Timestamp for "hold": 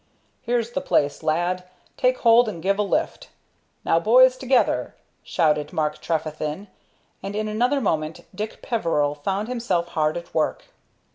2.21-2.49